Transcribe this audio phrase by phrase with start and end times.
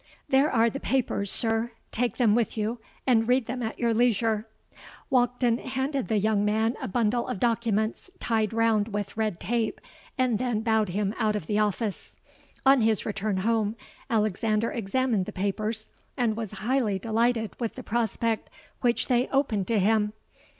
[0.29, 4.47] There are the papers, sir: take them with you, and read them at your leisure.'
[5.11, 9.79] Walkden handed the young man a bundle of documents tied round with red tape,
[10.17, 12.15] and then bowed him out of the office.
[12.65, 13.75] On his return home,
[14.09, 18.49] Alexander examined the papers, and was highly delighted with the prospect
[18.79, 20.13] which they opened to him.